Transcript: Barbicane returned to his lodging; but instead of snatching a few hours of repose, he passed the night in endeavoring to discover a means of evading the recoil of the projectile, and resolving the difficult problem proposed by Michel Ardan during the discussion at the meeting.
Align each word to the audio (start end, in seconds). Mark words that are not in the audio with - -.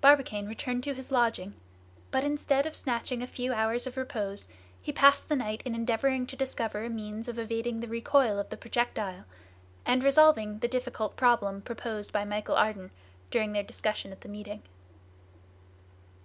Barbicane 0.00 0.46
returned 0.46 0.84
to 0.84 0.94
his 0.94 1.10
lodging; 1.10 1.54
but 2.12 2.22
instead 2.22 2.66
of 2.66 2.76
snatching 2.76 3.20
a 3.20 3.26
few 3.26 3.52
hours 3.52 3.84
of 3.84 3.96
repose, 3.96 4.46
he 4.80 4.92
passed 4.92 5.28
the 5.28 5.34
night 5.34 5.60
in 5.64 5.74
endeavoring 5.74 6.24
to 6.28 6.36
discover 6.36 6.84
a 6.84 6.88
means 6.88 7.26
of 7.26 7.36
evading 7.36 7.80
the 7.80 7.88
recoil 7.88 8.38
of 8.38 8.48
the 8.50 8.56
projectile, 8.56 9.24
and 9.84 10.04
resolving 10.04 10.60
the 10.60 10.68
difficult 10.68 11.16
problem 11.16 11.60
proposed 11.62 12.12
by 12.12 12.24
Michel 12.24 12.54
Ardan 12.54 12.92
during 13.32 13.54
the 13.54 13.62
discussion 13.64 14.12
at 14.12 14.20
the 14.20 14.28
meeting. 14.28 14.62